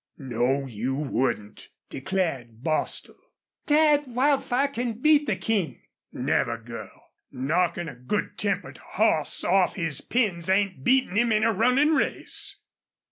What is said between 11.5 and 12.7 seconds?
runnin' race."